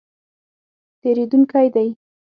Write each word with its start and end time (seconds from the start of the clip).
تېرېدونکی 1.01 1.65
دی 1.75 1.87